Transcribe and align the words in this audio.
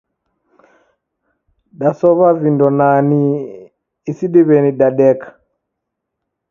Dasow'a 1.79 2.31
vindo 2.41 2.67
na 2.77 2.87
ni 3.09 3.23
isidiweni 4.11 4.71
dadeka 4.79 5.27